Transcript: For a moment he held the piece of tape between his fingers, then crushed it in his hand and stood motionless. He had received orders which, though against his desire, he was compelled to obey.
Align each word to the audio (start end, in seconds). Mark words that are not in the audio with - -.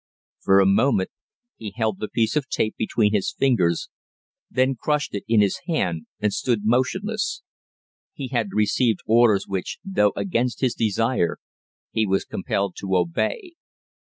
For 0.39 0.59
a 0.59 0.65
moment 0.65 1.11
he 1.57 1.75
held 1.75 1.99
the 1.99 2.07
piece 2.07 2.35
of 2.35 2.49
tape 2.49 2.73
between 2.75 3.13
his 3.13 3.33
fingers, 3.37 3.87
then 4.49 4.73
crushed 4.73 5.13
it 5.13 5.23
in 5.27 5.41
his 5.41 5.59
hand 5.67 6.07
and 6.19 6.33
stood 6.33 6.61
motionless. 6.65 7.43
He 8.15 8.29
had 8.29 8.47
received 8.51 9.01
orders 9.05 9.45
which, 9.47 9.77
though 9.85 10.11
against 10.15 10.61
his 10.61 10.73
desire, 10.73 11.37
he 11.91 12.07
was 12.07 12.25
compelled 12.25 12.75
to 12.79 12.95
obey. 12.97 13.51